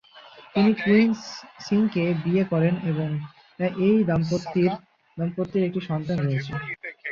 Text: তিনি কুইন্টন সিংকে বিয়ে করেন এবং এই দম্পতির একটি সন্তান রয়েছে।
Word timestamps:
তিনি 0.53 0.71
কুইন্টন 0.75 1.09
সিংকে 1.65 2.03
বিয়ে 2.23 2.43
করেন 2.51 2.75
এবং 2.91 3.09
এই 3.85 3.97
দম্পতির 5.17 5.63
একটি 5.67 5.81
সন্তান 5.89 6.17
রয়েছে। 6.19 6.51